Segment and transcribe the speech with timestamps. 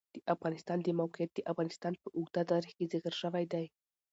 [0.15, 3.65] د افغانستان د موقعیت د افغانستان په اوږده تاریخ کې ذکر شوی دی.